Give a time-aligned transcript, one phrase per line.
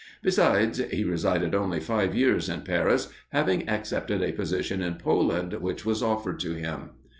[0.23, 5.85] Besides, he resided only five years in Paris, having accepted a position in Poland which
[5.85, 6.89] was offered to him.